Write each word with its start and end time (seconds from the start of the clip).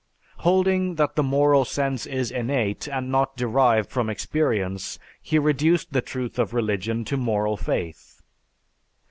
Holding 0.37 0.95
that 0.95 1.15
the 1.15 1.21
moral 1.21 1.63
sense 1.63 2.07
is 2.07 2.31
innate 2.31 2.87
and 2.87 3.11
not 3.11 3.37
derived 3.37 3.91
from 3.91 4.09
experience, 4.09 4.97
he 5.21 5.37
reduced 5.37 5.93
the 5.93 6.01
truth 6.01 6.39
of 6.39 6.55
religion 6.55 7.05
to 7.05 7.17
moral 7.17 7.55
faith. 7.55 8.19